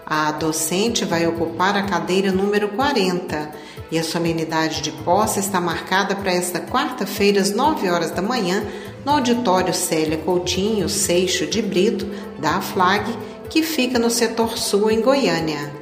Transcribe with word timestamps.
A 0.07 0.31
docente 0.33 1.03
vai 1.05 1.27
ocupar 1.27 1.79
a 1.79 1.83
cadeira 1.83 2.31
número 2.31 2.69
40 2.69 3.51
e 3.91 3.99
a 3.99 4.05
solenidade 4.05 4.83
de 4.83 4.93
posse 4.93 5.41
está 5.41 5.63
marcada 5.63 6.15
para 6.15 6.33
esta 6.33 6.61
quarta-feira, 6.61 7.41
às 7.41 7.51
9 7.51 7.89
horas 7.89 8.11
da 8.11 8.21
manhã, 8.21 8.63
no 9.05 9.13
auditório 9.13 9.73
Célia 9.73 10.19
Coutinho 10.19 10.91
Seixo 10.91 11.47
de 11.47 11.63
Brito, 11.63 12.07
da 12.39 12.57
AFLAG, 12.57 13.17
que 13.49 13.63
fica 13.63 13.99
no 13.99 14.11
setor 14.11 14.59
sul, 14.59 14.91
em 14.91 15.01
Goiânia. 15.01 15.73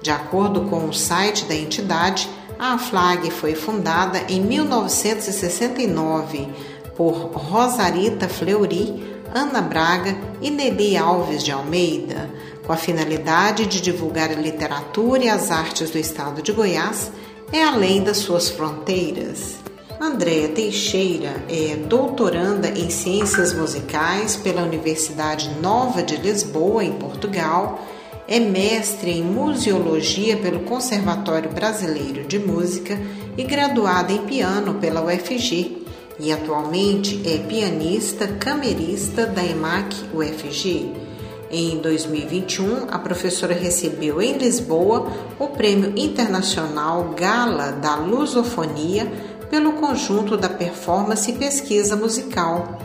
De 0.00 0.10
acordo 0.10 0.62
com 0.62 0.88
o 0.88 0.94
site 0.94 1.44
da 1.44 1.54
entidade, 1.54 2.30
a 2.58 2.72
AFLAG 2.74 3.30
foi 3.30 3.54
fundada 3.54 4.22
em 4.28 4.40
1969 4.40 6.48
por 6.96 7.12
Rosarita 7.12 8.26
Fleury, 8.26 9.04
Ana 9.34 9.60
Braga 9.60 10.16
e 10.40 10.50
Nelly 10.50 10.96
Alves 10.96 11.44
de 11.44 11.52
Almeida 11.52 12.34
com 12.66 12.72
a 12.72 12.76
finalidade 12.76 13.64
de 13.66 13.80
divulgar 13.80 14.30
a 14.30 14.34
literatura 14.34 15.24
e 15.24 15.28
as 15.28 15.50
artes 15.52 15.90
do 15.90 15.98
estado 15.98 16.42
de 16.42 16.50
Goiás, 16.50 17.12
é 17.52 17.62
além 17.62 18.02
das 18.02 18.16
suas 18.18 18.48
fronteiras. 18.48 19.56
Andréa 20.00 20.48
Teixeira 20.48 21.44
é 21.48 21.76
doutoranda 21.76 22.68
em 22.68 22.90
Ciências 22.90 23.54
Musicais 23.54 24.36
pela 24.36 24.62
Universidade 24.62 25.48
Nova 25.60 26.02
de 26.02 26.16
Lisboa, 26.16 26.84
em 26.84 26.92
Portugal, 26.92 27.80
é 28.28 28.40
mestre 28.40 29.12
em 29.12 29.22
Museologia 29.22 30.36
pelo 30.36 30.60
Conservatório 30.60 31.50
Brasileiro 31.50 32.24
de 32.24 32.38
Música 32.38 32.98
e 33.38 33.44
graduada 33.44 34.12
em 34.12 34.26
piano 34.26 34.74
pela 34.74 35.00
UFG, 35.00 35.86
e 36.18 36.32
atualmente 36.32 37.22
é 37.24 37.38
pianista 37.38 38.26
camerista 38.26 39.24
da 39.24 39.44
EMAC 39.44 39.94
UFG. 40.12 41.05
Em 41.50 41.78
2021, 41.78 42.88
a 42.90 42.98
professora 42.98 43.54
recebeu 43.54 44.20
em 44.20 44.36
Lisboa 44.36 45.06
o 45.38 45.46
Prêmio 45.46 45.92
Internacional 45.96 47.14
Gala 47.16 47.70
da 47.70 47.94
Lusofonia 47.94 49.10
pelo 49.48 49.74
conjunto 49.74 50.36
da 50.36 50.48
performance 50.48 51.30
e 51.30 51.34
pesquisa 51.34 51.94
musical. 51.94 52.80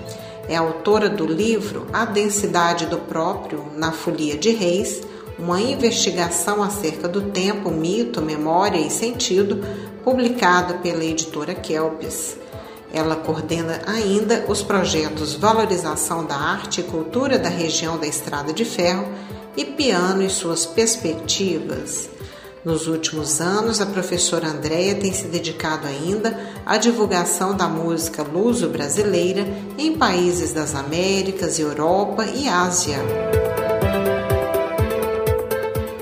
É 0.47 0.55
autora 0.55 1.09
do 1.09 1.25
livro 1.25 1.87
A 1.91 2.05
Densidade 2.05 2.85
do 2.85 2.99
Próprio 2.99 3.65
na 3.75 3.91
Folia 3.91 4.37
de 4.37 4.51
Reis, 4.51 5.01
uma 5.39 5.59
investigação 5.59 6.61
acerca 6.61 7.07
do 7.07 7.21
tempo, 7.31 7.71
mito, 7.71 8.21
memória 8.21 8.77
e 8.77 8.91
sentido, 8.91 9.59
publicado 10.03 10.75
pela 10.75 11.03
editora 11.03 11.55
Kelpis. 11.55 12.37
Ela 12.93 13.15
coordena 13.15 13.81
ainda 13.87 14.45
os 14.47 14.61
projetos 14.61 15.33
Valorização 15.33 16.25
da 16.25 16.35
Arte 16.35 16.81
e 16.81 16.83
Cultura 16.83 17.39
da 17.39 17.49
região 17.49 17.97
da 17.97 18.05
Estrada 18.05 18.51
de 18.51 18.65
Ferro 18.65 19.07
e 19.55 19.63
Piano 19.63 20.21
e 20.21 20.29
suas 20.29 20.65
perspectivas. 20.65 22.09
Nos 22.63 22.87
últimos 22.87 23.41
anos, 23.41 23.81
a 23.81 23.87
professora 23.87 24.47
Andréia 24.47 24.93
tem 24.93 25.11
se 25.11 25.25
dedicado 25.25 25.87
ainda 25.87 26.37
à 26.63 26.77
divulgação 26.77 27.55
da 27.55 27.67
música 27.67 28.21
luso-brasileira 28.21 29.47
em 29.79 29.97
países 29.97 30.53
das 30.53 30.75
Américas, 30.75 31.57
Europa 31.57 32.23
e 32.25 32.47
Ásia. 32.47 32.99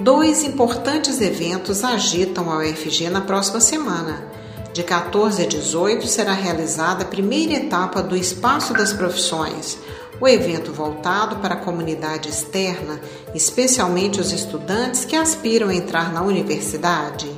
Dois 0.01 0.43
importantes 0.43 1.21
eventos 1.21 1.83
agitam 1.83 2.51
a 2.51 2.57
UFG 2.57 3.09
na 3.09 3.21
próxima 3.21 3.61
semana. 3.61 4.38
De 4.79 4.85
14 4.85 5.43
a 5.43 5.45
18 5.45 6.07
será 6.07 6.31
realizada 6.31 7.03
a 7.03 7.05
primeira 7.05 7.51
etapa 7.51 8.01
do 8.01 8.15
Espaço 8.15 8.71
das 8.71 8.93
Profissões, 8.93 9.77
o 10.21 10.25
evento 10.25 10.71
voltado 10.71 11.35
para 11.35 11.55
a 11.55 11.59
comunidade 11.59 12.29
externa, 12.29 13.01
especialmente 13.35 14.21
os 14.21 14.31
estudantes 14.31 15.03
que 15.03 15.17
aspiram 15.17 15.67
a 15.67 15.75
entrar 15.75 16.13
na 16.13 16.21
universidade. 16.21 17.29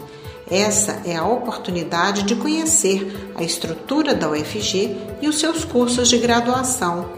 Essa 0.51 1.01
é 1.03 1.15
a 1.15 1.25
oportunidade 1.25 2.21
de 2.21 2.35
conhecer 2.35 3.31
a 3.33 3.41
estrutura 3.41 4.13
da 4.13 4.29
UFG 4.29 4.95
e 5.19 5.27
os 5.27 5.39
seus 5.39 5.65
cursos 5.65 6.09
de 6.09 6.19
graduação. 6.19 7.09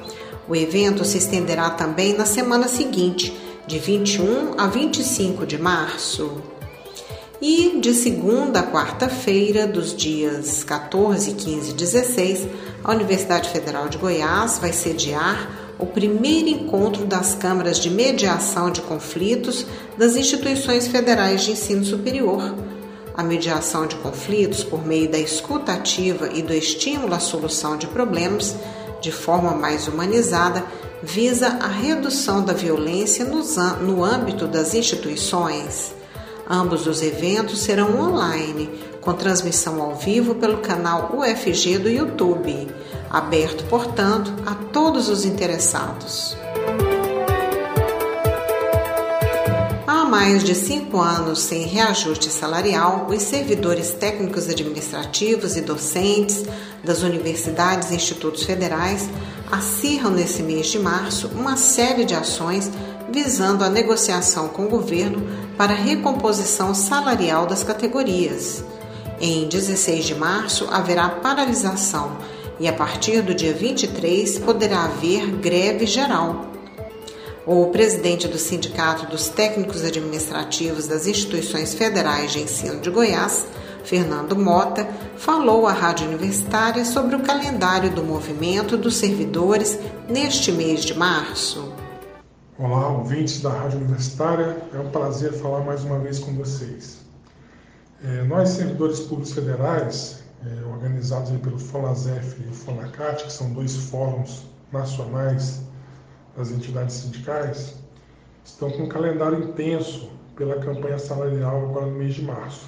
O 0.48 0.56
evento 0.56 1.04
se 1.04 1.18
estenderá 1.18 1.70
também 1.70 2.18
na 2.18 2.26
semana 2.26 2.70
seguinte, 2.70 3.38
de 3.68 3.78
21 3.78 4.54
a 4.58 4.68
25 4.68 5.46
de 5.46 5.58
março. 5.58 6.53
E 7.46 7.78
de 7.78 7.94
segunda 7.94 8.62
a 8.62 8.64
quarta-feira, 8.64 9.68
dos 9.68 9.94
dias 9.94 10.64
14, 10.64 11.34
15 11.34 11.72
e 11.72 11.74
16, 11.74 12.48
a 12.82 12.94
Universidade 12.94 13.50
Federal 13.50 13.90
de 13.90 13.98
Goiás 13.98 14.60
vai 14.60 14.72
sediar 14.72 15.76
o 15.78 15.86
primeiro 15.86 16.48
encontro 16.48 17.06
das 17.06 17.36
câmaras 17.36 17.80
de 17.80 17.90
mediação 17.90 18.72
de 18.72 18.80
conflitos 18.80 19.66
das 19.98 20.16
instituições 20.16 20.88
federais 20.88 21.42
de 21.42 21.52
ensino 21.52 21.84
superior. 21.84 22.56
A 23.14 23.22
mediação 23.22 23.88
de 23.88 23.98
conflitos, 23.98 24.64
por 24.64 24.88
meio 24.88 25.12
da 25.12 25.20
escuta 25.20 25.74
ativa 25.74 26.30
e 26.34 26.42
do 26.42 26.54
estímulo 26.54 27.14
à 27.14 27.20
solução 27.20 27.76
de 27.76 27.88
problemas 27.88 28.56
de 29.02 29.12
forma 29.12 29.52
mais 29.52 29.90
humanizada, 29.90 30.64
visa 31.04 31.58
a 31.62 31.68
redução 31.68 32.42
da 32.42 32.54
violência 32.54 33.26
no 33.26 34.02
âmbito 34.02 34.48
das 34.48 34.74
instituições. 34.74 36.03
Ambos 36.54 36.86
os 36.86 37.02
eventos 37.02 37.62
serão 37.62 38.00
online, 38.00 38.70
com 39.02 39.12
transmissão 39.12 39.82
ao 39.82 39.96
vivo 39.96 40.36
pelo 40.36 40.60
canal 40.60 41.12
UFG 41.18 41.80
do 41.80 41.90
YouTube, 41.90 42.68
aberto, 43.10 43.64
portanto, 43.64 44.32
a 44.46 44.54
todos 44.54 45.10
os 45.10 45.26
interessados. 45.26 46.38
Há 49.88 50.06
mais 50.06 50.44
de 50.44 50.54
cinco 50.54 51.02
anos 51.02 51.40
sem 51.40 51.64
reajuste 51.64 52.30
salarial, 52.30 53.08
os 53.10 53.24
servidores 53.24 53.90
técnicos 53.90 54.48
administrativos 54.48 55.58
e 55.58 55.62
docentes 55.62 56.44
das 56.84 57.02
universidades 57.02 57.90
e 57.90 57.96
institutos 57.96 58.44
federais 58.44 59.10
acirram 59.52 60.12
nesse 60.12 60.44
mês 60.44 60.68
de 60.68 60.78
março 60.78 61.30
uma 61.30 61.58
série 61.58 62.06
de 62.06 62.14
ações 62.14 62.72
visando 63.14 63.64
a 63.64 63.70
negociação 63.70 64.48
com 64.48 64.66
o 64.66 64.70
governo 64.70 65.22
para 65.56 65.74
a 65.74 65.78
recomposição 65.78 66.74
salarial 66.74 67.46
das 67.46 67.64
categorias. 67.64 68.64
Em 69.22 69.48
16 69.48 70.06
de 70.06 70.16
março 70.16 70.68
haverá 70.72 71.08
paralisação 71.08 72.18
e 72.60 72.68
a 72.68 72.74
partir 72.74 73.22
do 73.22 73.36
dia 73.36 73.54
23 73.54 74.40
poderá 74.40 74.86
haver 74.86 75.28
greve 75.38 75.86
geral. 75.86 76.48
O 77.46 77.68
presidente 77.68 78.28
do 78.28 78.38
Sindicato 78.38 79.06
dos 79.06 79.28
Técnicos 79.28 79.84
Administrativos 79.84 80.88
das 80.88 81.06
Instituições 81.06 81.74
Federais 81.74 82.32
de 82.32 82.40
Ensino 82.40 82.80
de 82.80 82.90
Goiás, 82.90 83.46
Fernando 83.84 84.36
Mota, 84.36 84.88
falou 85.18 85.68
à 85.68 85.74
Rádio 85.74 86.08
Universitária 86.08 86.84
sobre 86.84 87.16
o 87.16 87.20
calendário 87.20 87.92
do 87.92 88.04
movimento 88.04 88.76
dos 88.76 88.96
servidores 88.96 89.78
neste 90.10 90.52
mês 90.52 90.84
de 90.84 90.98
março. 90.98 91.83
Olá, 92.66 92.88
ouvintes 92.88 93.42
da 93.42 93.50
Rádio 93.50 93.80
Universitária, 93.80 94.56
é 94.74 94.80
um 94.80 94.90
prazer 94.90 95.34
falar 95.34 95.66
mais 95.66 95.84
uma 95.84 96.00
vez 96.00 96.18
com 96.18 96.34
vocês. 96.34 97.02
É, 98.02 98.24
nós, 98.24 98.52
servidores 98.52 99.02
públicos 99.02 99.34
federais, 99.34 100.24
é, 100.46 100.66
organizados 100.68 101.30
pelo 101.42 101.60
FONASEF 101.60 102.42
e 102.42 102.48
o 102.48 102.54
FONACAT, 102.54 103.26
que 103.26 103.34
são 103.34 103.52
dois 103.52 103.76
fóruns 103.76 104.46
nacionais 104.72 105.64
das 106.38 106.52
entidades 106.52 106.96
sindicais, 106.96 107.76
estão 108.46 108.72
com 108.72 108.84
um 108.84 108.88
calendário 108.88 109.44
intenso 109.44 110.10
pela 110.38 110.56
campanha 110.62 110.98
salarial 110.98 111.66
agora 111.66 111.88
no 111.88 111.98
mês 111.98 112.16
de 112.16 112.22
março. 112.22 112.66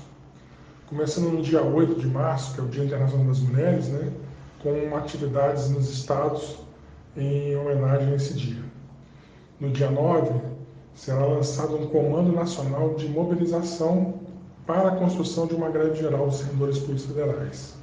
Começando 0.87 1.31
no 1.31 1.41
dia 1.41 1.63
8 1.63 2.01
de 2.01 2.07
março, 2.07 2.53
que 2.53 2.59
é 2.59 2.63
o 2.65 2.67
Dia 2.67 2.83
Internacional 2.83 3.27
das 3.27 3.39
Mulheres, 3.39 3.87
né, 3.87 4.11
com 4.61 4.93
atividades 4.97 5.69
nos 5.69 5.89
estados 5.89 6.57
em 7.15 7.55
homenagem 7.55 8.11
a 8.11 8.15
esse 8.17 8.33
dia. 8.33 8.64
No 9.57 9.69
dia 9.69 9.89
9, 9.89 10.33
será 10.93 11.25
lançado 11.25 11.77
um 11.77 11.87
Comando 11.87 12.33
Nacional 12.33 12.93
de 12.95 13.07
Mobilização 13.07 14.15
para 14.67 14.89
a 14.89 14.95
construção 14.97 15.47
de 15.47 15.55
uma 15.55 15.69
greve 15.69 15.95
geral 15.95 16.27
dos 16.27 16.39
servidores 16.39 16.77
públicos 16.79 17.05
federais. 17.05 17.73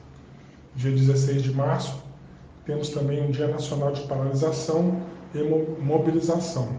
Dia 0.77 0.91
16 0.91 1.41
de 1.41 1.55
março, 1.55 2.03
temos 2.67 2.91
também 2.91 3.27
um 3.27 3.31
Dia 3.31 3.49
Nacional 3.49 3.91
de 3.93 4.03
Paralisação 4.03 5.01
e 5.35 5.43
Mobilização, 5.81 6.77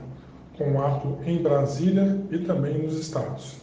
com 0.60 0.80
ato 0.80 1.18
em 1.26 1.42
Brasília 1.42 2.24
e 2.30 2.38
também 2.38 2.84
nos 2.84 2.96
estados. 3.00 3.56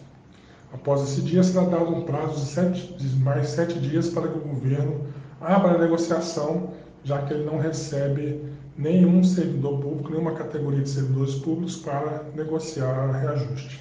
Após 0.73 1.01
esse 1.03 1.21
dia, 1.21 1.45
será 1.45 1.65
dado 1.65 1.95
um 1.95 2.03
prazo 2.03 2.41
de, 2.41 2.51
sete, 2.51 2.93
de 2.95 3.17
mais 3.21 3.51
sete 3.51 3.79
dias 3.79 4.09
para 4.09 4.27
que 4.27 4.37
o 4.37 4.43
governo 4.43 5.07
abra 5.41 5.75
a 5.75 5.79
negociação, 5.79 6.71
já 7.05 7.23
que 7.23 7.35
ele 7.35 7.45
não 7.45 7.59
recebe 7.59 8.50
nenhum 8.77 9.23
servidor 9.23 9.81
público, 9.81 10.11
nenhuma 10.11 10.33
categoria 10.33 10.83
de 10.83 10.89
servidores 10.89 11.35
públicos 11.37 11.77
para 11.77 12.25
negociar 12.35 13.11
reajuste. 13.13 13.81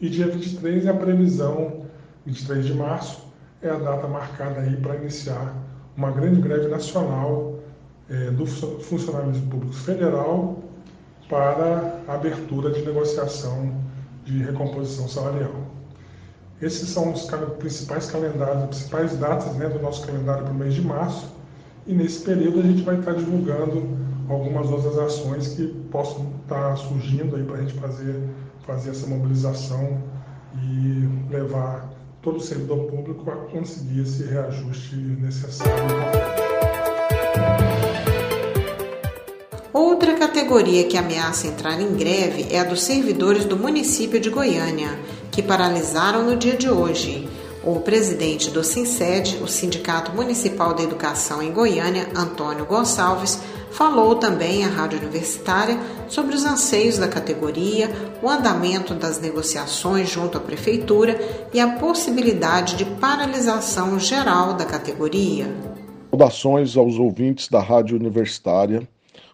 E 0.00 0.08
dia 0.08 0.28
23 0.28 0.86
é 0.86 0.90
a 0.90 0.94
previsão, 0.94 1.86
23 2.26 2.66
de 2.66 2.74
março, 2.74 3.26
é 3.62 3.68
a 3.68 3.76
data 3.76 4.08
marcada 4.08 4.60
aí 4.60 4.76
para 4.76 4.96
iniciar 4.96 5.54
uma 5.96 6.10
grande 6.10 6.40
greve 6.40 6.68
nacional 6.68 7.58
é, 8.08 8.30
do 8.30 8.46
funcionalismo 8.46 9.50
público 9.50 9.74
federal 9.74 10.58
para 11.28 12.00
abertura 12.08 12.70
de 12.70 12.82
negociação 12.82 13.72
de 14.24 14.42
recomposição 14.42 15.08
salarial. 15.08 15.52
Esses 16.60 16.88
são 16.90 17.12
os 17.12 17.26
principais 17.58 18.10
calendários, 18.10 18.64
as 18.64 18.68
principais 18.68 19.16
datas 19.16 19.54
né, 19.56 19.68
do 19.68 19.80
nosso 19.80 20.06
calendário 20.06 20.44
para 20.44 20.52
o 20.52 20.56
mês 20.56 20.74
de 20.74 20.82
março. 20.82 21.30
E 21.86 21.94
nesse 21.94 22.20
período 22.20 22.60
a 22.60 22.62
gente 22.62 22.82
vai 22.82 22.98
estar 22.98 23.12
divulgando 23.12 23.98
algumas 24.28 24.70
outras 24.70 24.96
ações 24.98 25.48
que 25.48 25.66
possam 25.90 26.32
estar 26.42 26.76
surgindo 26.76 27.36
aí 27.36 27.42
para 27.42 27.56
a 27.56 27.60
gente 27.62 27.74
fazer, 27.74 28.22
fazer 28.66 28.90
essa 28.90 29.06
mobilização 29.06 30.00
e 30.62 31.32
levar 31.32 31.90
todo 32.22 32.36
o 32.36 32.40
servidor 32.40 32.86
público 32.90 33.30
a 33.30 33.36
conseguir 33.50 34.02
esse 34.02 34.24
reajuste 34.24 34.94
necessário. 34.96 35.72
Outra 39.72 40.14
categoria 40.14 40.84
que 40.84 40.96
ameaça 40.96 41.46
entrar 41.46 41.80
em 41.80 41.94
greve 41.94 42.46
é 42.50 42.60
a 42.60 42.64
dos 42.64 42.82
servidores 42.82 43.44
do 43.44 43.56
município 43.56 44.20
de 44.20 44.28
Goiânia, 44.28 44.98
que 45.30 45.42
paralisaram 45.42 46.24
no 46.24 46.36
dia 46.36 46.56
de 46.56 46.68
hoje. 46.68 47.28
O 47.62 47.78
presidente 47.78 48.50
do 48.50 48.64
SINSED, 48.64 49.36
o 49.42 49.46
Sindicato 49.46 50.12
Municipal 50.12 50.72
da 50.72 50.82
Educação 50.82 51.42
em 51.42 51.52
Goiânia, 51.52 52.08
Antônio 52.16 52.64
Gonçalves, 52.64 53.38
falou 53.70 54.14
também 54.14 54.64
à 54.64 54.68
Rádio 54.68 54.98
Universitária 54.98 55.78
sobre 56.08 56.34
os 56.34 56.46
anseios 56.46 56.96
da 56.96 57.06
categoria, 57.06 57.90
o 58.22 58.30
andamento 58.30 58.94
das 58.94 59.20
negociações 59.20 60.08
junto 60.08 60.38
à 60.38 60.40
Prefeitura 60.40 61.20
e 61.52 61.60
a 61.60 61.72
possibilidade 61.76 62.76
de 62.76 62.86
paralisação 62.86 63.98
geral 63.98 64.54
da 64.54 64.64
categoria. 64.64 65.46
Saudações 66.08 66.78
aos 66.78 66.98
ouvintes 66.98 67.46
da 67.46 67.60
Rádio 67.60 67.94
Universitária. 67.94 68.88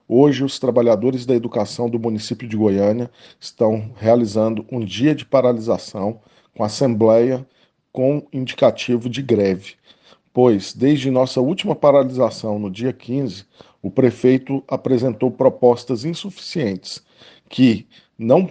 Hoje, 0.08 0.42
os 0.42 0.58
trabalhadores 0.58 1.24
da 1.24 1.34
educação 1.34 1.88
do 1.88 1.98
município 1.98 2.48
de 2.48 2.56
Goiânia 2.56 3.08
estão 3.38 3.92
realizando 3.96 4.66
um 4.70 4.84
dia 4.84 5.14
de 5.14 5.24
paralisação 5.24 6.18
com 6.56 6.64
assembleia 6.64 7.46
com 7.96 8.28
indicativo 8.30 9.08
de 9.08 9.22
greve, 9.22 9.76
pois, 10.30 10.74
desde 10.74 11.10
nossa 11.10 11.40
última 11.40 11.74
paralisação 11.74 12.58
no 12.58 12.70
dia 12.70 12.92
15, 12.92 13.46
o 13.80 13.90
prefeito 13.90 14.62
apresentou 14.68 15.30
propostas 15.30 16.04
insuficientes 16.04 17.02
que 17.48 17.86
não 18.18 18.46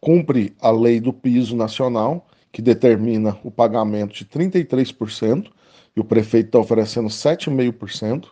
cumpre 0.00 0.54
a 0.60 0.70
lei 0.70 1.00
do 1.00 1.12
piso 1.12 1.56
nacional, 1.56 2.28
que 2.52 2.62
determina 2.62 3.36
o 3.42 3.50
pagamento 3.50 4.14
de 4.14 4.24
33%, 4.24 5.50
e 5.96 5.98
o 5.98 6.04
prefeito 6.04 6.46
está 6.46 6.60
oferecendo 6.60 7.08
7,5%, 7.08 8.26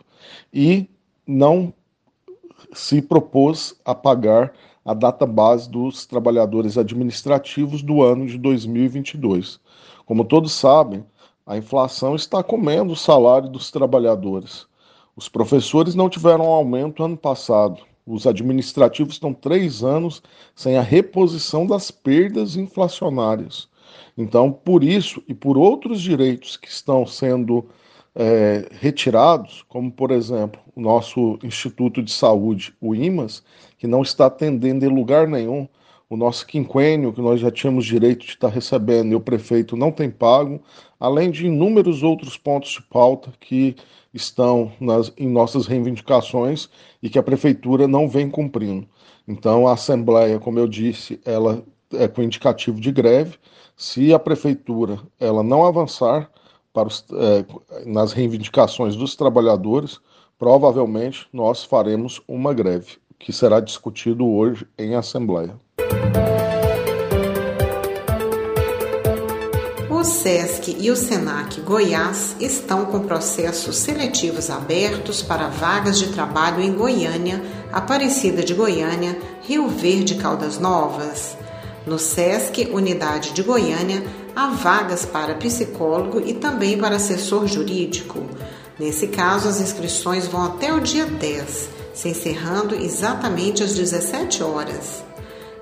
e 0.53 0.89
não 1.27 1.73
se 2.71 3.01
propôs 3.01 3.75
a 3.83 3.93
pagar 3.93 4.53
a 4.85 4.93
data 4.93 5.25
base 5.25 5.67
dos 5.67 6.05
trabalhadores 6.05 6.77
administrativos 6.77 7.81
do 7.81 8.03
ano 8.03 8.27
de 8.27 8.37
2022. 8.37 9.59
Como 10.05 10.23
todos 10.23 10.53
sabem, 10.53 11.03
a 11.43 11.57
inflação 11.57 12.15
está 12.15 12.43
comendo 12.43 12.93
o 12.93 12.95
salário 12.95 13.49
dos 13.49 13.71
trabalhadores. 13.71 14.67
Os 15.15 15.27
professores 15.27 15.95
não 15.95 16.07
tiveram 16.07 16.45
aumento 16.45 17.03
ano 17.03 17.17
passado. 17.17 17.81
Os 18.05 18.27
administrativos 18.27 19.15
estão 19.15 19.33
três 19.33 19.83
anos 19.83 20.21
sem 20.53 20.77
a 20.77 20.81
reposição 20.81 21.65
das 21.65 21.89
perdas 21.89 22.55
inflacionárias. 22.55 23.67
Então, 24.15 24.51
por 24.51 24.83
isso 24.83 25.23
e 25.27 25.33
por 25.33 25.57
outros 25.57 25.99
direitos 25.99 26.57
que 26.57 26.67
estão 26.67 27.05
sendo 27.07 27.65
é, 28.15 28.69
retirados, 28.71 29.63
como 29.67 29.91
por 29.91 30.11
exemplo 30.11 30.61
o 30.75 30.81
nosso 30.81 31.37
Instituto 31.43 32.01
de 32.01 32.11
Saúde, 32.11 32.73
o 32.79 32.95
IMAS, 32.95 33.43
que 33.85 33.87
não 33.87 34.01
está 34.01 34.25
atendendo 34.25 34.83
em 34.83 34.89
lugar 34.89 35.27
nenhum 35.27 35.67
o 36.09 36.17
nosso 36.17 36.45
quinquênio, 36.47 37.13
que 37.13 37.21
nós 37.21 37.39
já 37.39 37.51
tínhamos 37.51 37.85
direito 37.85 38.25
de 38.25 38.31
estar 38.31 38.47
recebendo 38.47 39.11
e 39.11 39.15
o 39.15 39.19
prefeito 39.19 39.77
não 39.77 39.91
tem 39.91 40.09
pago, 40.09 40.59
além 40.99 41.29
de 41.29 41.45
inúmeros 41.45 42.01
outros 42.01 42.35
pontos 42.35 42.71
de 42.71 42.81
pauta 42.81 43.31
que 43.39 43.75
estão 44.11 44.71
nas, 44.79 45.13
em 45.17 45.27
nossas 45.27 45.67
reivindicações 45.67 46.67
e 47.01 47.09
que 47.09 47.19
a 47.19 47.23
prefeitura 47.23 47.87
não 47.87 48.09
vem 48.09 48.27
cumprindo. 48.29 48.87
Então, 49.27 49.67
a 49.67 49.73
Assembleia, 49.73 50.39
como 50.39 50.57
eu 50.57 50.67
disse, 50.67 51.19
ela 51.23 51.63
é 51.93 52.07
com 52.07 52.23
indicativo 52.23 52.79
de 52.79 52.91
greve. 52.91 53.37
Se 53.75 54.13
a 54.13 54.19
prefeitura 54.19 54.99
ela 55.19 55.43
não 55.43 55.63
avançar 55.63 56.29
para 56.73 56.87
os, 56.87 57.05
é, 57.11 57.45
nas 57.85 58.13
reivindicações 58.13 58.95
dos 58.95 59.15
trabalhadores, 59.15 59.99
provavelmente 60.37 61.27
nós 61.31 61.63
faremos 61.63 62.21
uma 62.27 62.53
greve, 62.53 62.97
que 63.19 63.33
será 63.33 63.59
discutido 63.59 64.27
hoje 64.27 64.67
em 64.77 64.95
Assembleia. 64.95 65.55
O 69.89 70.03
SESC 70.03 70.75
e 70.79 70.91
o 70.91 70.95
SENAC 70.95 71.61
Goiás 71.61 72.35
estão 72.39 72.85
com 72.85 73.07
processos 73.07 73.77
seletivos 73.77 74.49
abertos 74.49 75.21
para 75.21 75.47
vagas 75.47 75.97
de 75.97 76.11
trabalho 76.13 76.61
em 76.61 76.73
Goiânia, 76.73 77.41
Aparecida 77.71 78.43
de 78.43 78.53
Goiânia, 78.53 79.17
Rio 79.41 79.67
Verde 79.67 80.15
Caldas 80.15 80.59
Novas. 80.59 81.37
No 81.85 81.97
SESC, 81.97 82.69
Unidade 82.71 83.31
de 83.33 83.41
Goiânia, 83.41 84.03
há 84.35 84.47
vagas 84.47 85.05
para 85.05 85.35
psicólogo 85.35 86.19
e 86.19 86.33
também 86.33 86.77
para 86.77 86.97
assessor 86.97 87.47
jurídico. 87.47 88.25
Nesse 88.77 89.07
caso, 89.07 89.47
as 89.47 89.61
inscrições 89.61 90.27
vão 90.27 90.43
até 90.43 90.73
o 90.73 90.81
dia 90.81 91.05
10, 91.05 91.69
se 91.95 92.09
encerrando 92.09 92.75
exatamente 92.75 93.63
às 93.63 93.73
17 93.73 94.43
horas. 94.43 95.03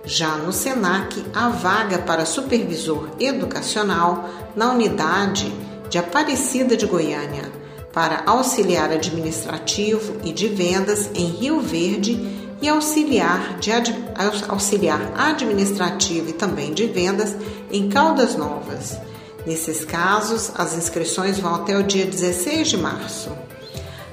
Já 0.03 0.35
no 0.35 0.51
SENAC, 0.51 1.23
há 1.33 1.47
vaga 1.47 1.99
para 1.99 2.25
supervisor 2.25 3.07
educacional 3.19 4.27
na 4.53 4.73
unidade 4.73 5.53
de 5.89 5.97
Aparecida 5.97 6.75
de 6.75 6.85
Goiânia, 6.85 7.49
para 7.93 8.23
auxiliar 8.25 8.91
administrativo 8.91 10.17
e 10.23 10.33
de 10.33 10.47
vendas 10.47 11.09
em 11.13 11.27
Rio 11.27 11.61
Verde 11.61 12.19
e 12.59 12.67
auxiliar, 12.67 13.59
de 13.59 13.71
auxiliar 14.49 15.13
administrativo 15.15 16.29
e 16.29 16.33
também 16.33 16.73
de 16.73 16.87
vendas 16.87 17.35
em 17.71 17.87
Caldas 17.89 18.35
Novas. 18.35 18.97
Nesses 19.45 19.85
casos, 19.85 20.51
as 20.55 20.75
inscrições 20.75 21.37
vão 21.37 21.53
até 21.53 21.77
o 21.77 21.83
dia 21.83 22.05
16 22.05 22.69
de 22.69 22.77
março. 22.77 23.29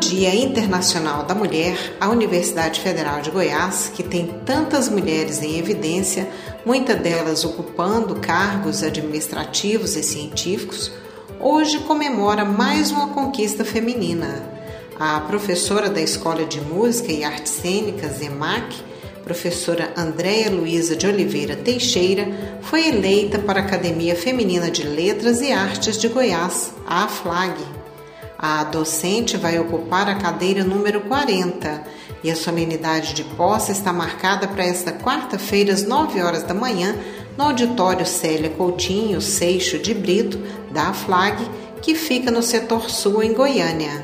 Dia 0.00 0.34
Internacional 0.34 1.24
da 1.24 1.34
Mulher, 1.34 1.94
a 2.00 2.08
Universidade 2.08 2.80
Federal 2.80 3.20
de 3.20 3.30
Goiás, 3.30 3.92
que 3.94 4.02
tem 4.02 4.26
tantas 4.46 4.88
mulheres 4.88 5.42
em 5.42 5.58
evidência, 5.58 6.26
muitas 6.64 6.98
delas 6.98 7.44
ocupando 7.44 8.16
cargos 8.16 8.82
administrativos 8.82 9.96
e 9.96 10.02
científicos, 10.02 10.90
hoje 11.38 11.80
comemora 11.80 12.46
mais 12.46 12.90
uma 12.90 13.08
conquista 13.08 13.62
feminina. 13.62 14.42
A 14.98 15.20
professora 15.20 15.90
da 15.90 16.00
Escola 16.00 16.46
de 16.46 16.62
Música 16.62 17.12
e 17.12 17.22
Artes 17.22 17.52
Cênicas, 17.52 18.22
EMAC, 18.22 18.74
professora 19.22 19.92
Andréia 19.96 20.50
Luiza 20.50 20.96
de 20.96 21.06
Oliveira 21.06 21.54
Teixeira, 21.54 22.26
foi 22.62 22.88
eleita 22.88 23.38
para 23.38 23.60
a 23.60 23.64
Academia 23.64 24.16
Feminina 24.16 24.70
de 24.70 24.82
Letras 24.82 25.42
e 25.42 25.52
Artes 25.52 25.98
de 25.98 26.08
Goiás, 26.08 26.72
a 26.86 27.04
AFLAG 27.04 27.79
a 28.42 28.64
docente 28.64 29.36
vai 29.36 29.58
ocupar 29.58 30.08
a 30.08 30.14
cadeira 30.14 30.64
número 30.64 31.02
40 31.02 31.84
e 32.24 32.30
a 32.30 32.36
solenidade 32.36 33.12
de 33.12 33.22
posse 33.22 33.70
está 33.70 33.92
marcada 33.92 34.48
para 34.48 34.64
esta 34.64 34.92
quarta-feira, 34.92 35.74
às 35.74 35.82
9 35.82 36.22
horas 36.22 36.42
da 36.44 36.54
manhã, 36.54 36.96
no 37.36 37.44
auditório 37.44 38.06
Célia 38.06 38.48
Coutinho 38.48 39.20
Seixo 39.20 39.78
de 39.78 39.92
Brito, 39.92 40.40
da 40.70 40.94
FLAG, 40.94 41.36
que 41.82 41.94
fica 41.94 42.30
no 42.30 42.42
setor 42.42 42.88
sul, 42.88 43.22
em 43.22 43.34
Goiânia. 43.34 44.02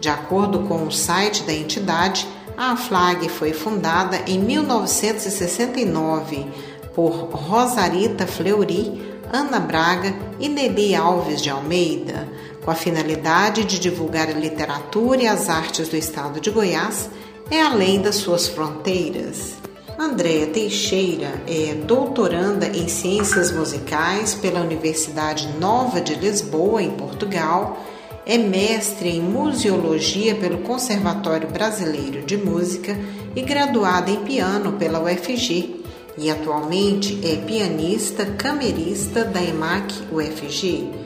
De 0.00 0.08
acordo 0.08 0.66
com 0.66 0.84
o 0.84 0.90
site 0.90 1.44
da 1.44 1.52
entidade, 1.52 2.26
a 2.56 2.76
FLAG 2.76 3.28
foi 3.28 3.52
fundada 3.52 4.20
em 4.26 4.40
1969 4.40 6.48
por 6.96 7.30
Rosarita 7.30 8.26
Fleury, 8.26 9.00
Ana 9.32 9.60
Braga 9.60 10.16
e 10.40 10.48
Nelly 10.48 10.96
Alves 10.96 11.40
de 11.40 11.48
Almeida 11.48 12.26
com 12.68 12.72
a 12.72 12.74
finalidade 12.74 13.64
de 13.64 13.78
divulgar 13.78 14.28
a 14.28 14.34
literatura 14.34 15.22
e 15.22 15.26
as 15.26 15.48
artes 15.48 15.88
do 15.88 15.96
estado 15.96 16.38
de 16.38 16.50
Goiás, 16.50 17.08
é 17.50 17.62
além 17.62 17.98
das 18.02 18.16
suas 18.16 18.46
fronteiras. 18.46 19.54
Andréa 19.98 20.48
Teixeira 20.48 21.32
é 21.46 21.72
doutoranda 21.72 22.66
em 22.66 22.86
Ciências 22.86 23.50
Musicais 23.50 24.34
pela 24.34 24.60
Universidade 24.60 25.48
Nova 25.58 25.98
de 25.98 26.14
Lisboa, 26.14 26.82
em 26.82 26.90
Portugal, 26.90 27.82
é 28.26 28.36
mestre 28.36 29.08
em 29.08 29.22
Museologia 29.22 30.34
pelo 30.34 30.58
Conservatório 30.58 31.48
Brasileiro 31.48 32.20
de 32.20 32.36
Música 32.36 32.94
e 33.34 33.40
graduada 33.40 34.10
em 34.10 34.22
piano 34.24 34.72
pela 34.72 35.00
UFG, 35.00 35.84
e 36.18 36.30
atualmente 36.30 37.18
é 37.26 37.36
pianista 37.36 38.26
camerista 38.26 39.24
da 39.24 39.42
EMAC 39.42 40.02
UFG. 40.12 40.97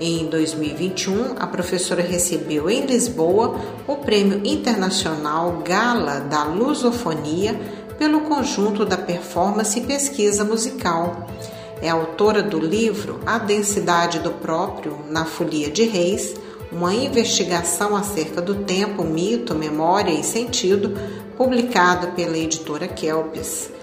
Em 0.00 0.26
2021, 0.26 1.34
a 1.40 1.46
professora 1.48 2.02
recebeu 2.02 2.70
em 2.70 2.86
Lisboa 2.86 3.58
o 3.84 3.96
Prêmio 3.96 4.40
Internacional 4.44 5.60
Gala 5.64 6.20
da 6.20 6.44
Lusofonia 6.44 7.60
pelo 7.98 8.20
conjunto 8.20 8.84
da 8.84 8.96
performance 8.96 9.76
e 9.76 9.82
pesquisa 9.82 10.44
musical. 10.44 11.26
É 11.82 11.88
autora 11.88 12.44
do 12.44 12.60
livro 12.60 13.18
A 13.26 13.38
Densidade 13.38 14.20
do 14.20 14.30
Próprio 14.30 14.96
na 15.08 15.24
Folia 15.24 15.68
de 15.68 15.82
Reis, 15.82 16.36
uma 16.70 16.94
investigação 16.94 17.96
acerca 17.96 18.40
do 18.40 18.54
tempo, 18.54 19.02
mito, 19.02 19.52
memória 19.52 20.12
e 20.12 20.22
sentido, 20.22 20.96
publicado 21.36 22.08
pela 22.12 22.38
editora 22.38 22.86
Kelpis. 22.86 23.77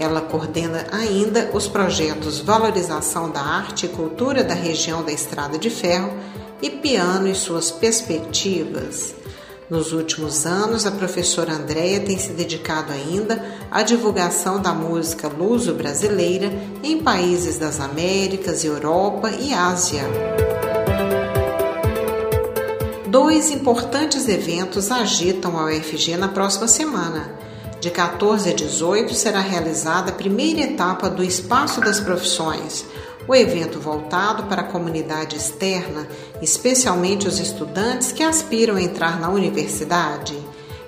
Ela 0.00 0.22
coordena 0.22 0.86
ainda 0.90 1.50
os 1.52 1.68
projetos 1.68 2.40
Valorização 2.40 3.30
da 3.30 3.42
Arte 3.42 3.84
e 3.84 3.88
Cultura 3.90 4.42
da 4.42 4.54
região 4.54 5.04
da 5.04 5.12
Estrada 5.12 5.58
de 5.58 5.68
Ferro 5.68 6.10
e 6.62 6.70
Piano 6.70 7.28
e 7.28 7.34
suas 7.34 7.70
perspectivas. 7.70 9.14
Nos 9.68 9.92
últimos 9.92 10.46
anos, 10.46 10.86
a 10.86 10.90
professora 10.90 11.52
Andréia 11.52 12.00
tem 12.00 12.16
se 12.18 12.32
dedicado 12.32 12.90
ainda 12.90 13.44
à 13.70 13.82
divulgação 13.82 14.58
da 14.58 14.72
música 14.72 15.28
luso-brasileira 15.28 16.50
em 16.82 17.02
países 17.02 17.58
das 17.58 17.78
Américas, 17.78 18.64
Europa 18.64 19.30
e 19.30 19.52
Ásia. 19.52 20.04
Dois 23.06 23.50
importantes 23.50 24.26
eventos 24.28 24.90
agitam 24.90 25.58
a 25.58 25.66
UFG 25.66 26.16
na 26.16 26.28
próxima 26.28 26.66
semana. 26.66 27.49
De 27.80 27.90
14 27.90 28.50
a 28.50 28.52
18 28.52 29.14
será 29.14 29.40
realizada 29.40 30.10
a 30.10 30.14
primeira 30.14 30.60
etapa 30.60 31.08
do 31.08 31.24
Espaço 31.24 31.80
das 31.80 31.98
Profissões, 31.98 32.84
o 33.26 33.34
evento 33.34 33.80
voltado 33.80 34.42
para 34.42 34.60
a 34.60 34.66
comunidade 34.66 35.34
externa, 35.36 36.06
especialmente 36.42 37.26
os 37.26 37.40
estudantes 37.40 38.12
que 38.12 38.22
aspiram 38.22 38.76
a 38.76 38.82
entrar 38.82 39.18
na 39.18 39.30
universidade. 39.30 40.36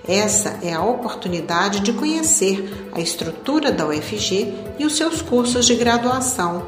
Essa 0.06 0.58
é 0.62 0.74
a 0.74 0.84
oportunidade 0.84 1.80
de 1.80 1.94
conhecer 1.94 2.90
a 2.92 3.00
estrutura 3.00 3.72
da 3.72 3.86
UFG 3.86 4.52
e 4.78 4.84
os 4.84 4.94
seus 4.94 5.22
cursos 5.22 5.64
de 5.64 5.74
graduação. 5.76 6.66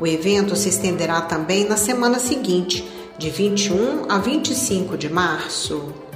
O 0.00 0.06
evento 0.06 0.56
se 0.56 0.70
estenderá 0.70 1.20
também 1.20 1.68
na 1.68 1.76
semana 1.76 2.18
seguinte, 2.18 2.88
de 3.18 3.28
21 3.28 4.06
a 4.08 4.16
25 4.16 4.96
de 4.96 5.10
março. 5.10 6.07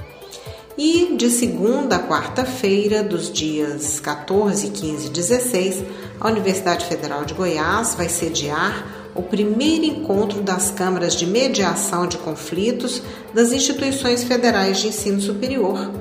E 0.75 1.15
de 1.15 1.29
segunda 1.29 1.97
a 1.97 2.07
quarta-feira, 2.07 3.03
dos 3.03 3.31
dias 3.31 3.99
14, 3.99 4.69
15 4.69 5.05
e 5.05 5.09
16, 5.11 5.83
a 6.19 6.27
Universidade 6.27 6.87
Federal 6.87 7.23
de 7.25 7.35
Goiás 7.35 7.93
vai 7.93 8.09
sediar 8.09 8.83
o 9.13 9.21
primeiro 9.21 9.85
encontro 9.85 10.41
das 10.41 10.71
câmaras 10.71 11.15
de 11.15 11.27
mediação 11.27 12.07
de 12.07 12.17
conflitos 12.17 13.03
das 13.35 13.51
instituições 13.51 14.23
federais 14.23 14.79
de 14.79 14.87
ensino 14.87 15.21
superior. 15.21 15.91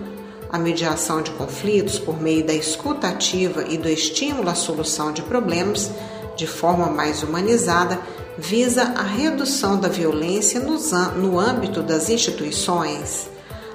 A 0.50 0.59
mediação 0.59 1.21
de 1.21 1.31
conflitos, 1.33 1.99
por 1.99 2.19
meio 2.19 2.43
da 2.43 2.55
escuta 2.55 3.09
ativa 3.09 3.67
e 3.69 3.76
do 3.76 3.91
estímulo 3.91 4.49
à 4.49 4.55
solução 4.55 5.12
de 5.12 5.21
problemas 5.21 5.91
de 6.35 6.47
forma 6.47 6.87
mais 6.87 7.23
humanizada, 7.23 8.00
visa 8.38 8.85
a 8.97 9.02
redução 9.02 9.79
da 9.79 9.88
violência 9.88 10.61
no 10.61 11.38
âmbito 11.38 11.83
das 11.83 12.09
instituições. 12.09 13.32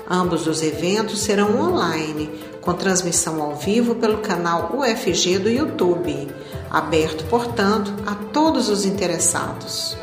Ambos 0.09 0.47
os 0.47 0.63
eventos 0.63 1.19
serão 1.19 1.59
online, 1.59 2.29
com 2.61 2.73
transmissão 2.73 3.41
ao 3.41 3.55
vivo 3.57 3.95
pelo 3.95 4.19
canal 4.19 4.73
UFG 4.73 5.37
do 5.37 5.49
YouTube, 5.49 6.29
aberto, 6.69 7.25
portanto, 7.25 7.93
a 8.05 8.15
todos 8.15 8.69
os 8.69 8.85
interessados. 8.85 9.97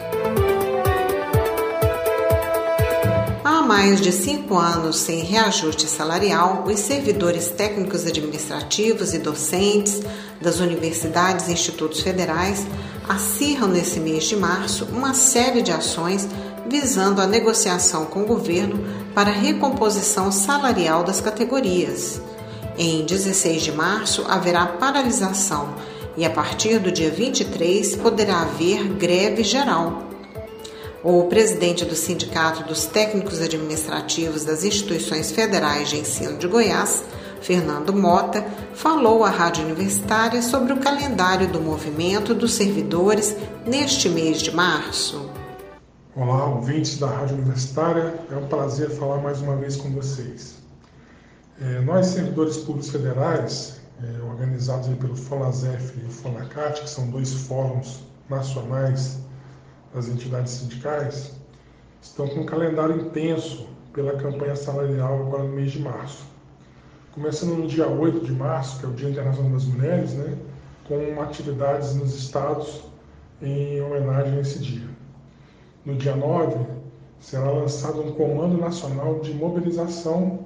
A 3.43 3.63
mais 3.63 3.99
de 3.99 4.13
cinco 4.13 4.59
anos 4.59 4.97
sem 4.97 5.21
reajuste 5.21 5.89
salarial, 5.89 6.65
os 6.67 6.81
servidores 6.81 7.49
técnicos 7.49 8.07
administrativos 8.07 9.15
e 9.15 9.19
docentes 9.19 10.03
das 10.39 10.61
universidades 10.61 11.49
e 11.49 11.53
institutos 11.53 12.01
federais 12.01 12.67
acirram 13.09 13.69
nesse 13.69 14.01
mês 14.01 14.25
de 14.25 14.37
março 14.37 14.85
uma 14.87 15.15
série 15.15 15.63
de 15.63 15.73
ações 15.73 16.29
visando 16.81 17.23
a 17.23 17.27
negociação 17.27 18.05
com 18.05 18.23
o 18.23 18.27
governo 18.27 18.85
para 19.15 19.31
a 19.31 19.33
recomposição 19.33 20.33
salarial 20.33 21.05
das 21.05 21.21
categorias. 21.21 22.21
Em 22.77 23.07
16 23.07 23.63
de 23.63 23.71
março 23.71 24.25
haverá 24.27 24.67
paralisação 24.67 25.73
e 26.17 26.25
a 26.25 26.31
partir 26.31 26.81
do 26.81 26.91
dia 26.91 27.13
23 27.13 27.95
poderá 27.95 28.41
haver 28.41 28.89
greve 28.95 29.45
geral. 29.45 30.09
O 31.01 31.23
presidente 31.29 31.85
do 31.85 31.95
Sindicato 31.95 32.65
dos 32.65 32.87
Técnicos 32.87 33.41
Administrativos 33.41 34.45
das 34.45 34.65
Instituições 34.65 35.31
Federais 35.31 35.91
de 35.91 35.99
Ensino 35.99 36.37
de 36.39 36.49
Goiás, 36.49 37.05
Fernando 37.41 37.93
Mota, 37.93 38.45
falou 38.75 39.23
à 39.23 39.31
Rádio 39.31 39.65
Universitária 39.65 40.43
sobre 40.43 40.73
o 40.73 40.79
calendário 40.79 41.47
do 41.47 41.61
movimento 41.61 42.35
dos 42.35 42.55
servidores 42.55 43.37
neste 43.65 44.09
mês 44.09 44.43
de 44.43 44.51
março. 44.51 45.34
Olá, 46.17 46.47
ouvintes 46.47 47.01
da 47.01 47.09
Rádio 47.09 47.35
Universitária, 47.35 48.15
é 48.31 48.37
um 48.37 48.47
prazer 48.47 48.89
falar 48.89 49.21
mais 49.21 49.41
uma 49.41 49.57
vez 49.57 49.75
com 49.75 49.91
vocês. 49.91 50.63
É, 51.61 51.81
nós, 51.81 52.07
servidores 52.07 52.59
públicos 52.59 52.91
federais, 52.91 53.81
é, 54.01 54.23
organizados 54.23 54.87
pelo 54.97 55.17
FONASEF 55.17 55.99
e 56.01 56.05
o 56.07 56.11
FONACAT, 56.11 56.83
que 56.83 56.89
são 56.89 57.11
dois 57.11 57.33
fóruns 57.33 58.05
nacionais 58.31 59.19
das 59.93 60.07
entidades 60.07 60.53
sindicais, 60.53 61.33
estão 62.01 62.29
com 62.29 62.43
um 62.43 62.47
calendário 62.47 62.95
intenso 62.95 63.67
pela 63.93 64.13
campanha 64.13 64.55
salarial 64.55 65.27
agora 65.27 65.43
no 65.43 65.53
mês 65.53 65.73
de 65.73 65.81
março. 65.81 66.25
Começando 67.11 67.57
no 67.57 67.67
dia 67.67 67.89
8 67.89 68.25
de 68.25 68.31
março, 68.31 68.79
que 68.79 68.87
é 68.87 68.89
o 68.89 68.93
Dia 68.93 69.11
Internacional 69.11 69.51
das 69.51 69.65
Mulheres, 69.65 70.13
né, 70.13 70.39
com 70.87 71.21
atividades 71.21 71.93
nos 71.97 72.15
estados 72.15 72.85
em 73.43 73.83
homenagem 73.83 74.39
a 74.39 74.41
esse 74.43 74.61
dia. 74.61 74.94
No 75.85 75.95
dia 75.97 76.17
9, 76.17 76.57
será 77.21 77.51
lançado 77.51 78.01
um 78.01 78.13
Comando 78.13 78.57
Nacional 78.57 79.21
de 79.21 79.35
Mobilização 79.35 80.39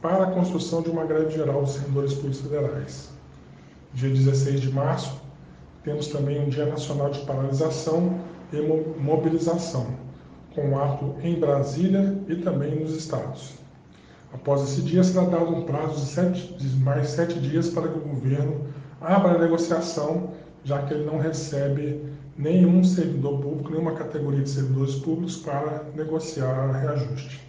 para 0.00 0.22
a 0.22 0.30
construção 0.30 0.82
de 0.82 0.90
uma 0.90 1.04
greve 1.04 1.30
geral 1.30 1.62
dos 1.62 1.72
servidores 1.72 2.14
públicos 2.14 2.40
federais. 2.42 3.10
Dia 3.92 4.10
16 4.10 4.60
de 4.60 4.70
março, 4.70 5.20
temos 5.82 6.06
também 6.06 6.40
um 6.40 6.48
Dia 6.48 6.66
Nacional 6.66 7.10
de 7.10 7.18
Paralisação 7.26 8.20
e 8.52 8.60
mobilização, 9.00 9.88
com 10.54 10.78
ato 10.78 11.16
em 11.24 11.40
Brasília 11.40 12.16
e 12.28 12.36
também 12.36 12.78
nos 12.78 12.94
estados. 12.94 13.54
Após 14.32 14.62
esse 14.62 14.80
dia, 14.80 15.02
será 15.02 15.24
dado 15.24 15.56
um 15.56 15.62
prazo 15.62 15.96
de, 15.96 16.06
sete, 16.06 16.54
de 16.54 16.68
mais 16.84 17.08
sete 17.08 17.40
dias 17.40 17.68
para 17.68 17.88
que 17.88 17.98
o 17.98 18.02
governo 18.02 18.60
abra 19.00 19.32
a 19.32 19.38
negociação, 19.38 20.30
já 20.62 20.82
que 20.82 20.94
ele 20.94 21.04
não 21.04 21.18
recebe 21.18 22.13
nenhum 22.36 22.82
servidor 22.82 23.40
público, 23.40 23.70
nenhuma 23.70 23.92
categoria 23.92 24.42
de 24.42 24.50
servidores 24.50 24.96
públicos 24.96 25.36
para 25.36 25.84
negociar 25.94 26.72
reajuste. 26.72 27.46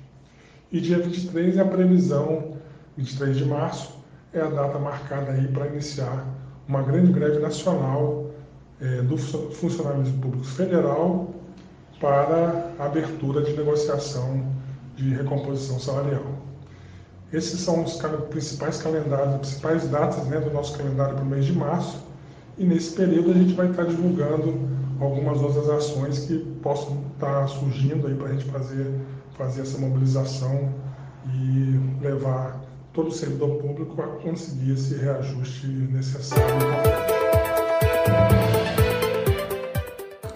E 0.71 0.79
dia 0.79 0.99
23 0.99 1.57
é 1.57 1.61
a 1.61 1.65
previsão, 1.65 2.57
23 2.97 3.37
de 3.37 3.45
março, 3.45 3.95
é 4.33 4.41
a 4.41 4.49
data 4.49 4.77
marcada 4.77 5.31
aí 5.31 5.47
para 5.47 5.67
iniciar 5.67 6.25
uma 6.67 6.81
grande 6.81 7.11
greve 7.11 7.39
nacional 7.39 8.31
é, 8.81 9.01
do 9.01 9.17
funcionalismo 9.17 10.21
público 10.21 10.45
federal 10.45 11.33
para 11.99 12.71
abertura 12.77 13.41
de 13.41 13.53
negociação 13.53 14.45
de 14.95 15.13
recomposição 15.13 15.79
salarial. 15.79 16.23
Esses 17.31 17.59
são 17.59 17.83
os 17.83 17.97
principais 18.29 18.81
calendários, 18.81 19.35
as 19.35 19.39
principais 19.39 19.87
datas 19.89 20.25
né, 20.27 20.39
do 20.39 20.51
nosso 20.51 20.77
calendário 20.77 21.15
para 21.15 21.23
o 21.23 21.27
mês 21.27 21.45
de 21.45 21.53
março. 21.53 22.03
E 22.57 22.65
nesse 22.65 22.95
período 22.95 23.31
a 23.31 23.33
gente 23.33 23.53
vai 23.53 23.69
estar 23.69 23.83
divulgando 23.83 24.74
algumas 24.99 25.41
outras 25.41 25.69
ações 25.69 26.19
que 26.19 26.37
possam 26.61 27.03
estar 27.13 27.47
surgindo 27.47 28.07
aí 28.07 28.15
para 28.15 28.27
a 28.27 28.31
gente 28.31 28.45
fazer, 28.45 28.93
fazer 29.37 29.61
essa 29.61 29.77
mobilização 29.77 30.73
e 31.33 31.79
levar 32.01 32.61
todo 32.93 33.09
o 33.09 33.11
servidor 33.11 33.57
público 33.57 34.01
a 34.01 34.07
conseguir 34.07 34.73
esse 34.73 34.95
reajuste 34.95 35.67
necessário. 35.67 36.45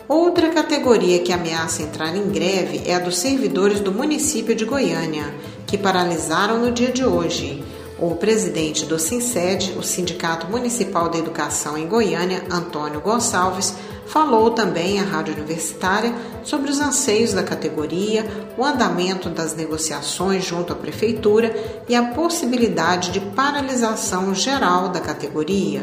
Outra 0.07 0.49
categoria 0.49 1.19
que 1.19 1.31
ameaça 1.31 1.83
entrar 1.83 2.15
em 2.15 2.29
greve 2.29 2.81
é 2.85 2.95
a 2.95 2.99
dos 2.99 3.17
servidores 3.17 3.79
do 3.79 3.91
município 3.91 4.55
de 4.55 4.65
Goiânia, 4.65 5.33
que 5.65 5.77
paralisaram 5.77 6.59
no 6.59 6.71
dia 6.71 6.91
de 6.91 7.05
hoje. 7.05 7.63
O 7.99 8.15
presidente 8.15 8.85
do 8.85 8.97
SINCED, 8.97 9.77
o 9.77 9.83
Sindicato 9.83 10.47
Municipal 10.47 11.09
da 11.09 11.17
Educação 11.17 11.77
em 11.77 11.87
Goiânia, 11.87 12.43
Antônio 12.49 13.01
Gonçalves, 13.01 13.75
falou 14.09 14.49
também 14.51 14.99
à 14.99 15.03
Rádio 15.03 15.35
Universitária 15.35 16.11
sobre 16.43 16.71
os 16.71 16.79
anseios 16.79 17.31
da 17.31 17.43
categoria, 17.43 18.25
o 18.57 18.65
andamento 18.65 19.29
das 19.29 19.55
negociações 19.55 20.43
junto 20.43 20.73
à 20.73 20.75
Prefeitura 20.75 21.53
e 21.87 21.95
a 21.95 22.11
possibilidade 22.13 23.11
de 23.11 23.19
paralisação 23.19 24.33
geral 24.33 24.89
da 24.89 24.99
categoria. 24.99 25.81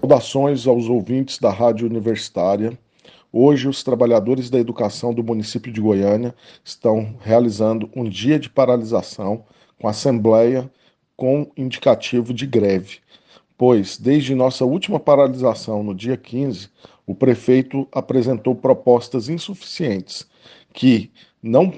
Saudações 0.00 0.66
aos 0.66 0.88
ouvintes 0.88 1.38
da 1.38 1.50
Rádio 1.50 1.88
Universitária. 1.88 2.78
Hoje, 3.32 3.66
os 3.66 3.82
trabalhadores 3.82 4.50
da 4.50 4.58
educação 4.58 5.12
do 5.14 5.24
município 5.24 5.72
de 5.72 5.80
Goiânia 5.80 6.34
estão 6.62 7.16
realizando 7.20 7.88
um 7.96 8.04
dia 8.04 8.38
de 8.38 8.50
paralisação 8.50 9.44
com 9.80 9.88
assembleia 9.88 10.70
com 11.16 11.50
indicativo 11.56 12.34
de 12.34 12.46
greve, 12.46 12.98
pois, 13.56 13.96
desde 13.96 14.34
nossa 14.34 14.64
última 14.64 15.00
paralisação 15.00 15.82
no 15.82 15.94
dia 15.94 16.16
15, 16.16 16.68
o 17.06 17.14
prefeito 17.14 17.86
apresentou 17.92 18.54
propostas 18.54 19.28
insuficientes 19.28 20.26
que 20.72 21.10
não 21.42 21.72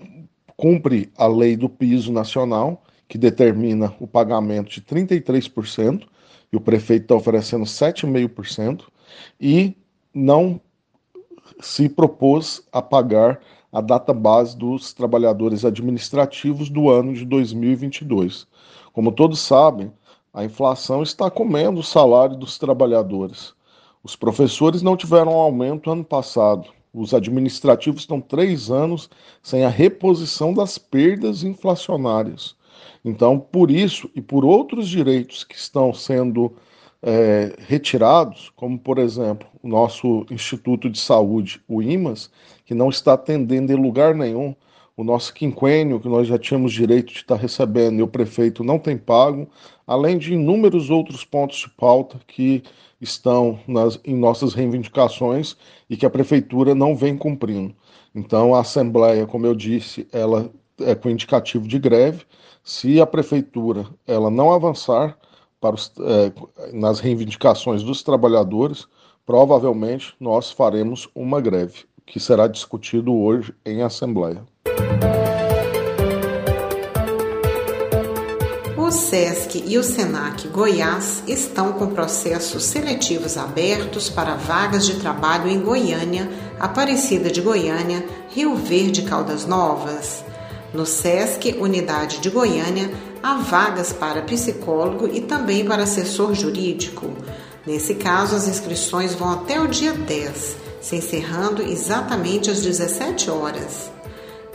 cumpre 0.57 1.11
a 1.17 1.27
lei 1.27 1.57
do 1.57 1.69
piso 1.69 2.12
nacional, 2.12 2.83
que 3.09 3.19
determina 3.19 3.95
o 4.01 4.07
pagamento 4.07 4.71
de 4.71 4.81
33%, 4.81 6.07
e 6.53 6.57
o 6.57 6.61
prefeito 6.61 7.03
está 7.03 7.15
oferecendo 7.15 7.65
7,5%, 7.65 8.85
e 9.41 9.77
não 10.15 10.61
se 11.61 11.89
propôs 11.89 12.62
a 12.73 12.81
pagar 12.81 13.41
a 13.73 13.81
data 13.81 14.15
base 14.15 14.57
dos 14.57 14.93
trabalhadores 14.93 15.65
administrativos 15.65 16.71
do 16.71 16.89
ano 16.89 17.12
de 17.12 17.25
2022. 17.25 18.47
Como 18.93 19.12
todos 19.12 19.41
sabem, 19.41 19.93
a 20.33 20.45
inflação 20.45 21.03
está 21.03 21.31
comendo 21.31 21.81
o 21.81 21.85
salário 21.85 22.37
dos 22.37 22.59
trabalhadores. 22.59 23.56
Os 24.07 24.14
professores 24.14 24.83
não 24.83 24.97
tiveram 24.97 25.33
aumento 25.33 25.90
ano 25.90 26.05
passado. 26.05 26.69
Os 26.95 27.12
administrativos 27.12 28.03
estão 28.03 28.21
três 28.21 28.71
anos 28.71 29.11
sem 29.42 29.64
a 29.64 29.69
reposição 29.69 30.55
das 30.55 30.79
perdas 30.79 31.42
inflacionárias. 31.42 32.55
Então, 33.05 33.37
por 33.37 33.69
isso 33.69 34.09
e 34.14 34.21
por 34.21 34.45
outros 34.45 34.88
direitos 34.88 35.42
que 35.42 35.57
estão 35.57 35.92
sendo 35.92 36.55
é, 37.03 37.57
retirados, 37.66 38.53
como 38.55 38.79
por 38.79 38.99
exemplo 38.99 39.49
o 39.61 39.66
nosso 39.66 40.25
Instituto 40.31 40.88
de 40.88 41.01
Saúde, 41.01 41.61
o 41.66 41.83
IMAS, 41.83 42.31
que 42.64 42.75
não 42.75 42.90
está 42.90 43.14
atendendo 43.14 43.73
em 43.73 43.77
lugar 43.77 44.14
nenhum 44.14 44.55
o 44.97 45.03
nosso 45.03 45.35
quinquênio, 45.35 45.99
que 45.99 46.09
nós 46.09 46.29
já 46.29 46.38
tínhamos 46.38 46.73
direito 46.73 47.12
de 47.12 47.19
estar 47.19 47.35
recebendo 47.35 47.99
e 47.99 48.03
o 48.03 48.09
prefeito 48.09 48.62
não 48.62 48.79
tem 48.79 48.97
pago, 48.97 49.49
além 49.85 50.16
de 50.16 50.33
inúmeros 50.33 50.90
outros 50.90 51.25
pontos 51.25 51.59
de 51.59 51.71
pauta 51.71 52.21
que 52.25 52.62
estão 53.07 53.59
nas, 53.66 53.99
em 54.05 54.14
nossas 54.14 54.55
reivindicações 54.55 55.57
e 55.88 55.97
que 55.97 56.05
a 56.05 56.11
prefeitura 56.11 56.75
não 56.75 56.95
vem 56.95 57.16
cumprindo. 57.16 57.75
Então, 58.14 58.55
a 58.55 58.61
Assembleia, 58.61 59.27
como 59.27 59.47
eu 59.47 59.55
disse, 59.55 60.07
ela 60.12 60.51
é 60.81 60.95
com 60.95 61.09
indicativo 61.09 61.66
de 61.66 61.79
greve. 61.79 62.25
Se 62.62 63.01
a 63.01 63.07
prefeitura 63.07 63.87
ela 64.07 64.31
não 64.31 64.53
avançar, 64.53 65.16
para 65.61 65.75
os, 65.75 65.92
é, 66.01 66.33
nas 66.73 67.01
reivindicações 67.01 67.83
dos 67.83 68.03
trabalhadores, 68.03 68.87
provavelmente 69.25 70.14
nós 70.21 70.51
faremos 70.51 71.09
uma 71.14 71.40
greve, 71.40 71.85
que 72.05 72.21
será 72.21 72.47
discutido 72.47 73.12
hoje 73.14 73.55
em 73.64 73.83
Assembleia. 73.83 74.45
O 78.87 78.90
SESC 78.92 79.64
e 79.66 79.77
o 79.79 79.83
SENAC 79.83 80.46
Goiás 80.46 81.20
estão 81.27 81.72
com 81.72 81.88
processos 81.88 82.62
seletivos 82.66 83.37
abertos 83.37 84.09
para 84.09 84.37
vagas 84.37 84.87
de 84.87 84.94
trabalho 85.01 85.49
em 85.49 85.59
Goiânia, 85.59 86.31
Aparecida 86.61 87.29
de 87.29 87.40
Goiânia, 87.40 88.07
Rio 88.29 88.55
Verde 88.55 89.03
Caldas 89.03 89.44
Novas. 89.44 90.25
No 90.72 90.87
SESC, 90.87 91.57
Unidade 91.59 92.20
de 92.20 92.31
Goiânia, 92.31 92.88
há 93.20 93.35
vagas 93.38 93.92
para 93.92 94.22
psicólogo 94.22 95.11
e 95.12 95.20
também 95.20 95.64
para 95.64 95.83
assessor 95.83 96.33
jurídico. 96.33 97.11
Nesse 97.66 97.96
caso, 97.96 98.37
as 98.37 98.46
inscrições 98.46 99.16
vão 99.16 99.33
até 99.33 99.61
o 99.61 99.66
dia 99.66 99.94
10, 99.94 100.57
se 100.81 100.94
encerrando 100.94 101.61
exatamente 101.61 102.53
às 102.53 102.62
17 102.62 103.33
horas. 103.33 103.95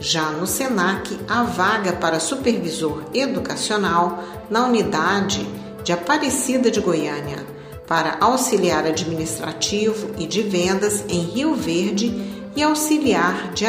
Já 0.01 0.31
no 0.31 0.47
SENAC, 0.47 1.15
há 1.29 1.43
vaga 1.43 1.93
para 1.93 2.19
supervisor 2.19 3.03
educacional 3.13 4.23
na 4.49 4.65
unidade 4.65 5.47
de 5.83 5.93
Aparecida 5.93 6.71
de 6.71 6.81
Goiânia, 6.81 7.45
para 7.85 8.17
auxiliar 8.19 8.83
administrativo 8.87 10.09
e 10.17 10.25
de 10.25 10.41
vendas 10.41 11.05
em 11.07 11.19
Rio 11.19 11.53
Verde 11.53 12.11
e 12.55 12.63
auxiliar, 12.63 13.51
de, 13.53 13.63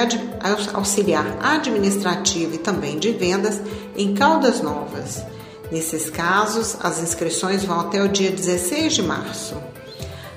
auxiliar 0.73 1.37
administrativo 1.42 2.55
e 2.55 2.59
também 2.59 2.99
de 2.99 3.12
vendas 3.12 3.61
em 3.95 4.14
Caldas 4.14 4.62
Novas. 4.62 5.23
Nesses 5.71 6.09
casos, 6.09 6.79
as 6.81 6.99
inscrições 6.99 7.62
vão 7.62 7.79
até 7.79 8.03
o 8.03 8.09
dia 8.09 8.31
16 8.31 8.95
de 8.95 9.03
março. 9.03 9.55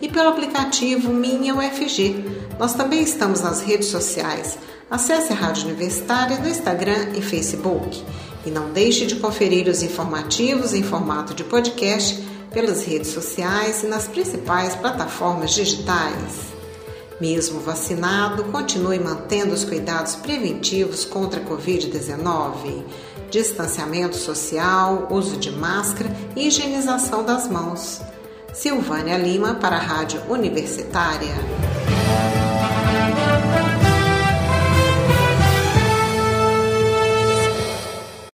e 0.00 0.08
pelo 0.08 0.28
aplicativo 0.28 1.12
Minha 1.12 1.54
UFG. 1.54 2.24
Nós 2.58 2.74
também 2.74 3.02
estamos 3.02 3.40
nas 3.40 3.60
redes 3.60 3.88
sociais. 3.88 4.58
Acesse 4.90 5.32
a 5.32 5.36
Rádio 5.36 5.66
Universitária 5.66 6.38
no 6.38 6.48
Instagram 6.48 7.12
e 7.16 7.22
Facebook. 7.22 8.02
E 8.44 8.50
não 8.50 8.70
deixe 8.72 9.06
de 9.06 9.16
conferir 9.16 9.68
os 9.68 9.82
informativos 9.82 10.72
em 10.72 10.82
formato 10.82 11.34
de 11.34 11.44
podcast 11.44 12.22
pelas 12.50 12.84
redes 12.84 13.10
sociais 13.10 13.82
e 13.82 13.86
nas 13.86 14.08
principais 14.08 14.74
plataformas 14.74 15.52
digitais. 15.52 16.48
Mesmo 17.20 17.60
vacinado, 17.60 18.44
continue 18.44 18.98
mantendo 18.98 19.52
os 19.52 19.64
cuidados 19.64 20.14
preventivos 20.14 21.04
contra 21.04 21.40
a 21.40 21.44
Covid-19 21.44 22.84
distanciamento 23.30 24.16
social, 24.16 25.08
uso 25.10 25.36
de 25.36 25.50
máscara 25.50 26.10
e 26.34 26.48
higienização 26.48 27.24
das 27.24 27.48
mãos. 27.48 28.00
Silvânia 28.52 29.16
Lima 29.16 29.54
para 29.54 29.76
a 29.76 29.80
Rádio 29.80 30.20
Universitária. 30.28 31.34